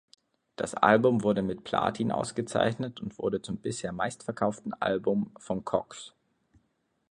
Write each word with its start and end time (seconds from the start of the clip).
Das 0.55 0.73
Album 0.73 1.21
wurde 1.21 1.43
mit 1.43 1.63
Platin 1.63 2.11
ausgezeichnet 2.11 3.01
und 3.01 3.19
wurde 3.19 3.43
zum 3.43 3.57
bisher 3.57 3.91
meistverkauften 3.91 4.73
Album 4.81 5.29
von 5.37 5.63
Cox. 5.63 6.15